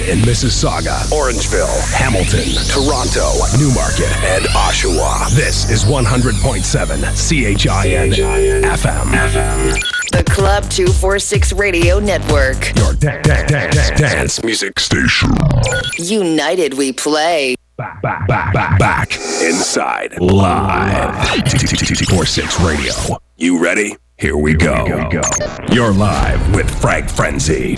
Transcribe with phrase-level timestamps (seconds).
[0.00, 5.28] Heard in Mississauga, Orangeville, Hamilton, Toronto, Newmarket, and Oshawa.
[5.34, 9.80] This is 100.7 CHIN FM.
[10.12, 12.74] The Club 246 Radio Network.
[12.78, 15.30] Your da- da- da- da- dance music station.
[15.98, 17.54] United we play.
[17.76, 19.16] Back, back, back, back, back.
[19.42, 20.18] Inside.
[20.20, 21.44] Live.
[21.50, 23.18] 246 Radio.
[23.36, 23.96] You ready?
[24.18, 24.86] Here we go.
[25.72, 27.76] You're live with Frank Frenzy.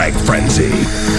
[0.00, 1.09] Live Frenzy.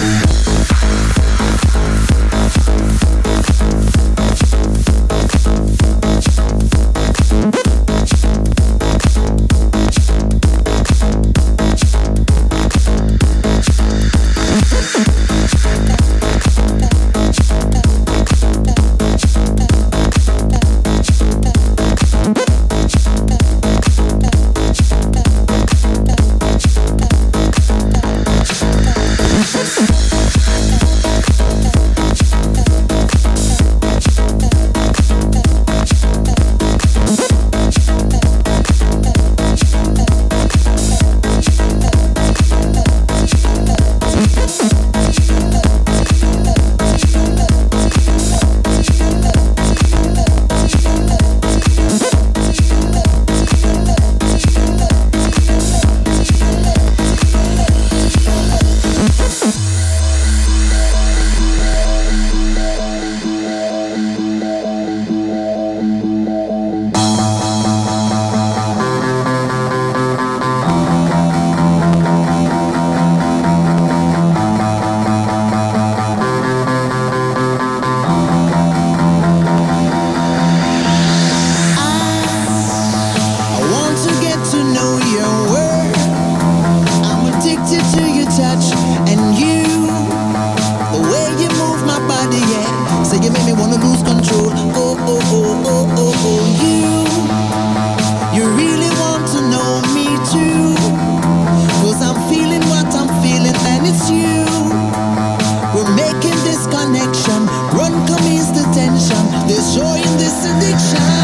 [109.72, 109.84] Tension.
[109.84, 111.21] There's joy in this addiction.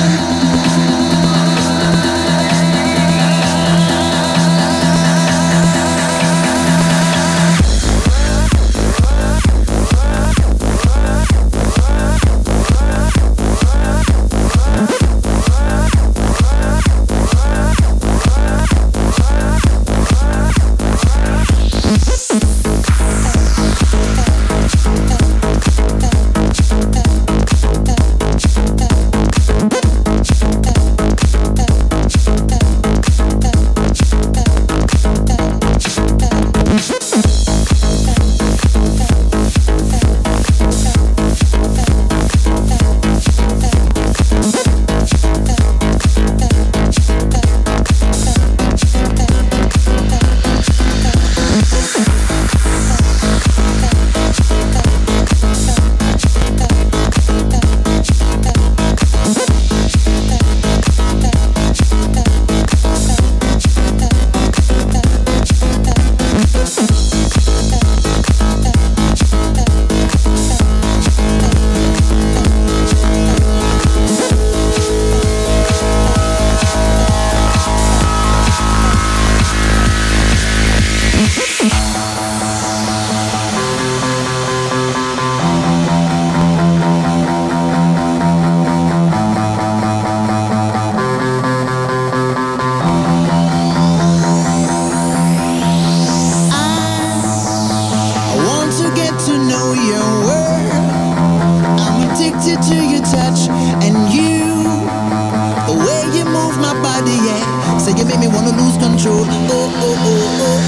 [107.89, 109.25] Say you make me wanna lose control.
[109.25, 110.68] Oh, oh, oh, oh.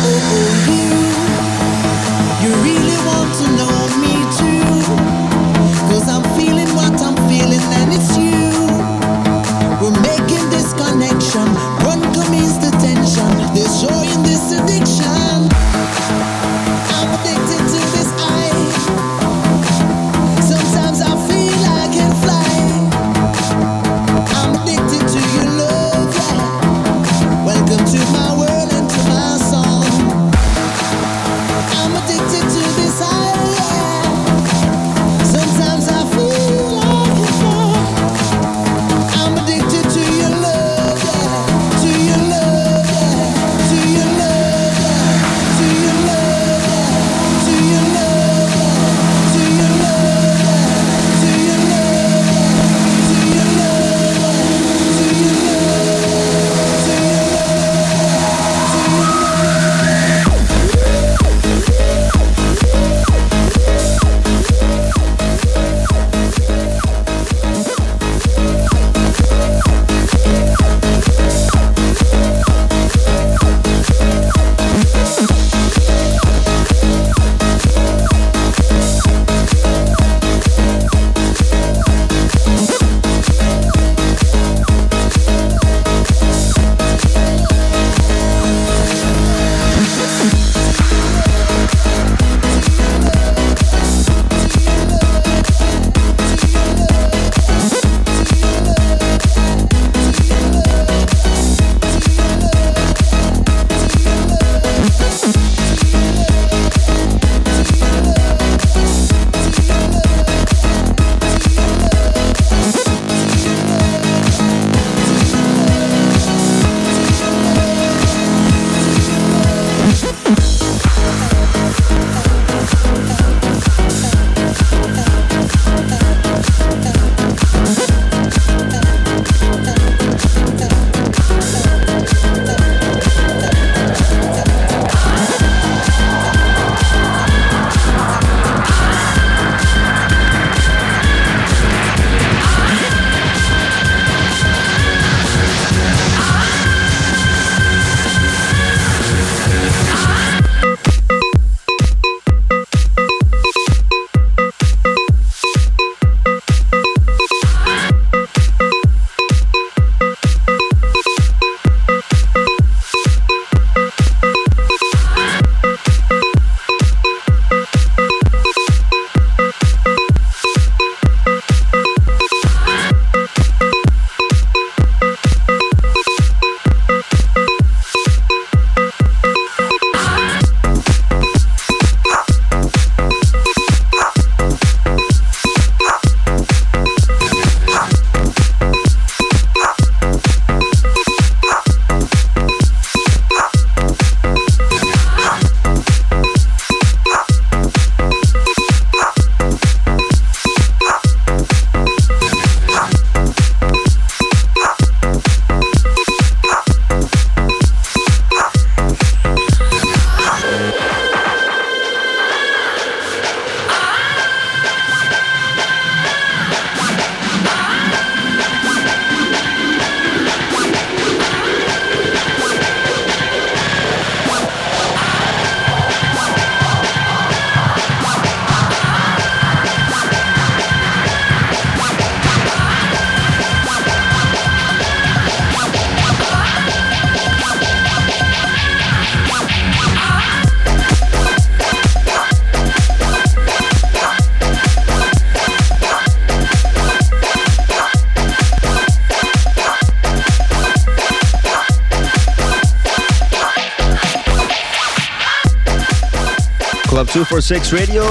[257.41, 258.05] 246 Radio.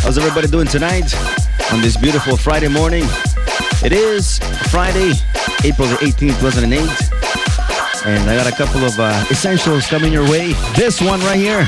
[0.00, 1.14] How's everybody doing tonight
[1.70, 3.04] on this beautiful Friday morning?
[3.84, 4.38] It is
[4.70, 5.12] Friday,
[5.64, 6.80] April the 18th, 2008.
[8.06, 10.54] And I got a couple of uh, essentials coming your way.
[10.76, 11.66] This one right here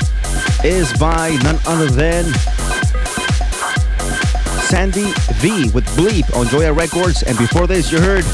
[0.65, 2.25] is by none other than
[4.65, 7.23] Sandy V with Bleep on Joya Records.
[7.25, 8.25] And before this, you heard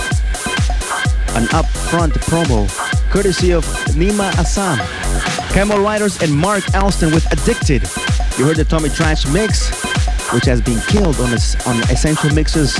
[1.35, 2.71] an upfront promo
[3.11, 3.65] courtesy of
[3.97, 4.79] Nima Assam,
[5.53, 7.83] Camel Riders, and Mark Alston with Addicted.
[8.39, 9.69] You heard the Tommy Trash mix,
[10.33, 12.75] which has been killed on, on Essential Mixes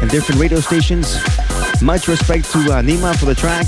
[0.00, 1.18] and different radio stations.
[1.82, 3.66] Much respect to uh, Nima for the track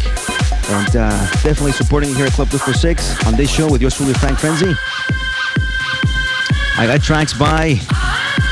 [0.70, 1.10] and uh,
[1.42, 4.72] definitely supporting here at Club 246 on this show with yours truly, Frank Frenzy.
[6.78, 7.74] I got tracks by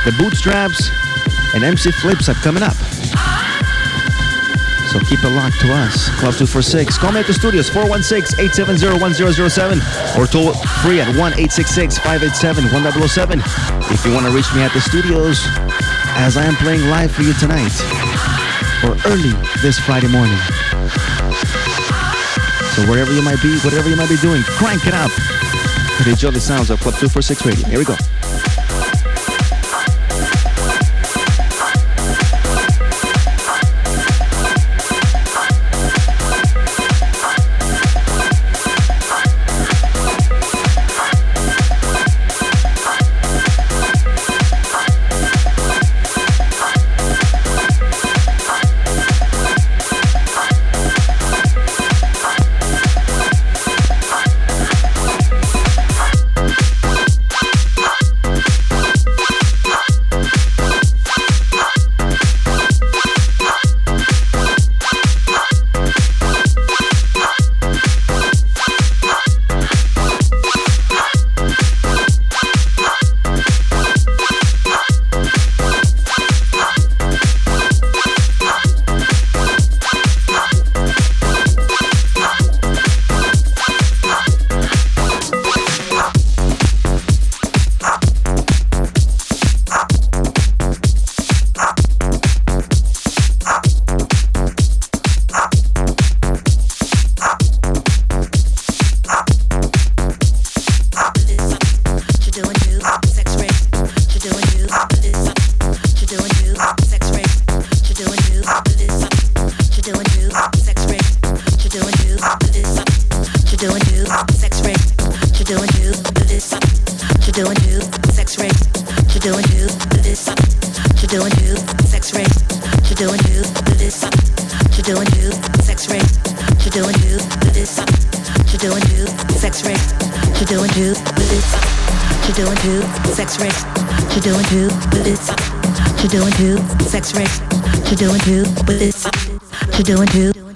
[0.05, 0.91] The Bootstraps
[1.55, 2.75] and MC Flipside coming up.
[4.95, 6.07] So keep it locked to us.
[6.23, 6.99] Club 246.
[6.99, 9.83] Call me at the studios 416-870-1007
[10.15, 10.55] or toll
[10.87, 13.43] free at 1-866-587-1007
[13.91, 15.43] if you want to reach me at the studios
[16.15, 17.75] as I am playing live for you tonight
[18.87, 19.35] or early
[19.67, 20.39] this Friday morning.
[22.79, 25.11] So wherever you might be, whatever you might be doing, crank it up.
[26.07, 27.67] Enjoy the sounds of Club 246 Radio.
[27.67, 27.97] Here we go.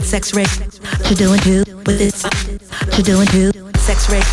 [0.08, 0.48] Sex rape
[1.04, 2.22] to doing two with this
[2.90, 4.24] to doing two sex rape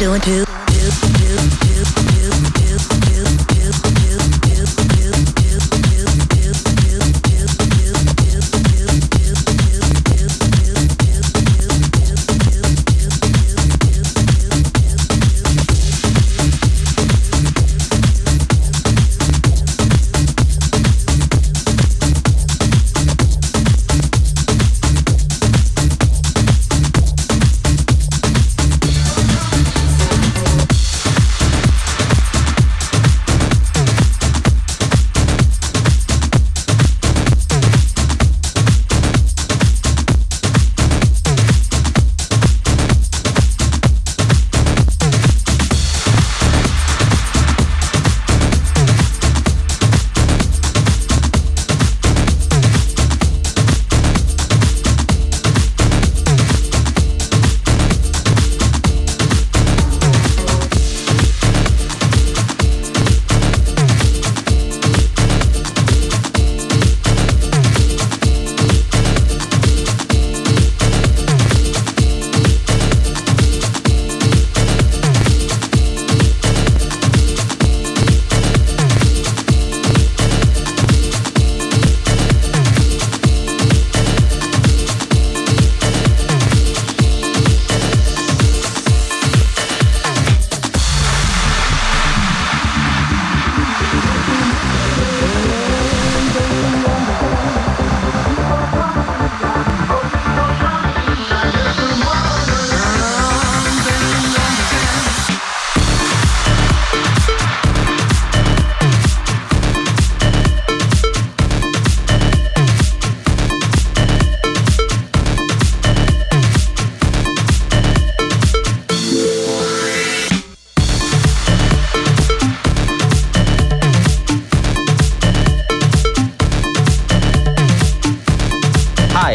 [0.00, 0.73] you're doing too.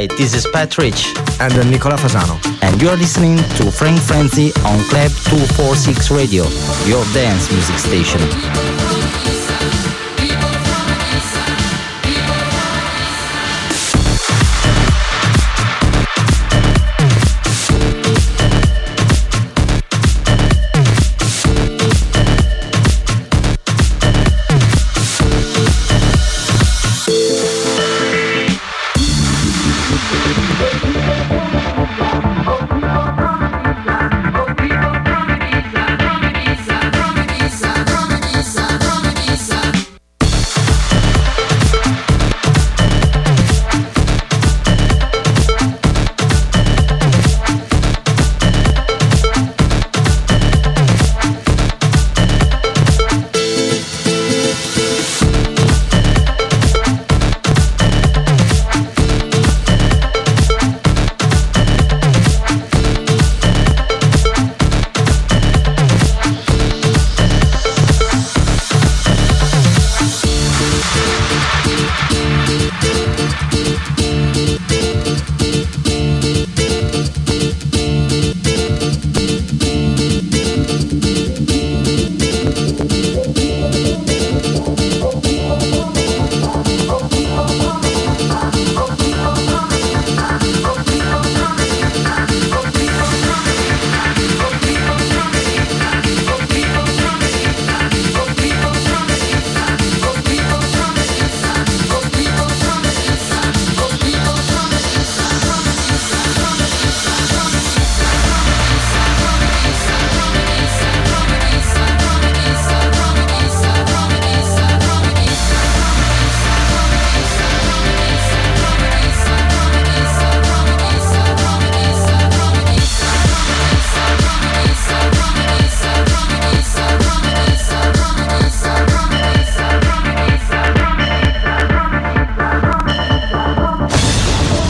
[0.07, 2.39] This is Pat Rich and uh, Nicola Fasano.
[2.61, 6.45] And you are listening to Frank Frenzy on Club 246 Radio,
[6.85, 8.68] your dance music station.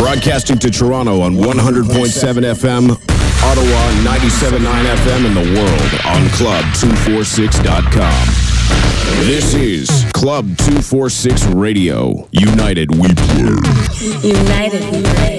[0.09, 2.89] Broadcasting to Toronto on 100.7 FM,
[3.43, 8.27] Ottawa 97.9 FM, and the world on Club246.com.
[9.27, 12.27] This is Club 246 Radio.
[12.31, 13.53] United we play.
[14.27, 15.38] United we play.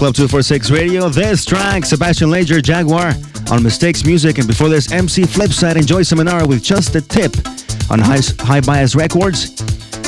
[0.00, 1.10] Club 246 Radio.
[1.10, 3.12] This track, Sébastien Léger, Jaguar
[3.50, 4.38] on Mistakes Music.
[4.38, 7.36] And before this, MC Flipside and Joy Seminar with Just a Tip
[7.90, 9.60] on High, High Bias Records.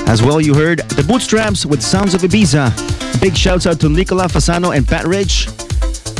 [0.08, 3.20] As well, you heard The Bootstraps with Sounds of Ibiza.
[3.20, 5.48] Big shouts out to Nicola Fasano and Pat Rich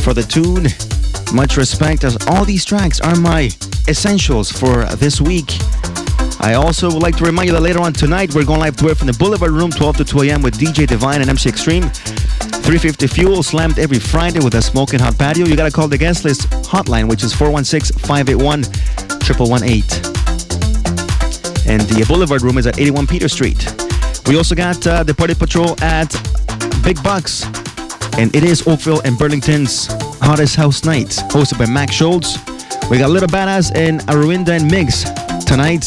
[0.04, 0.66] for the tune.
[1.35, 3.48] Much respect as all these tracks are my
[3.88, 5.50] essentials for this week.
[6.40, 8.88] I also would like to remind you that later on tonight we're going live to
[8.90, 10.42] air from the Boulevard Room 12 to 2 a.m.
[10.42, 11.90] with DJ Divine and MC Extreme.
[12.62, 15.46] 350 Fuel slammed every Friday with a smoking hot patio.
[15.46, 19.83] You got to call the guest list hotline, which is 416 581 1118.
[21.68, 23.66] And the Boulevard Room is at 81 Peter Street.
[24.29, 26.12] We also got uh, the Party Patrol at
[26.85, 27.44] Big Bucks.
[28.16, 29.87] And it is Oakville and Burlington's
[30.20, 32.38] hottest house night, hosted by Max Schultz.
[32.88, 35.05] We got Little Badass and Aruinda and Migs
[35.44, 35.85] tonight.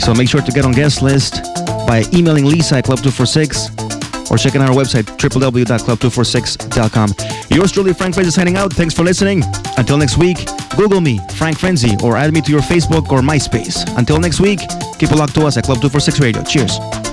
[0.00, 1.42] So make sure to get on guest list
[1.86, 3.83] by emailing Lisa at Club246
[4.30, 7.56] or checking out our website, www.club246.com.
[7.56, 8.72] Yours truly, Frank Frenzy, signing out.
[8.72, 9.42] Thanks for listening.
[9.76, 10.38] Until next week,
[10.76, 13.84] Google me, Frank Frenzy, or add me to your Facebook or MySpace.
[13.98, 14.60] Until next week,
[14.98, 16.42] keep a lock to us at Club 246 Radio.
[16.42, 17.03] Cheers.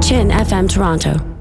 [0.00, 1.33] Chin FM Toronto.